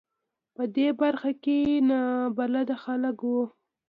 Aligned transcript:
په 0.55 0.63
دې 0.75 0.87
برخه 1.01 1.31
کې 1.43 1.57
نابلده 1.89 2.75
خلک 2.83 3.17
و. 3.29 3.33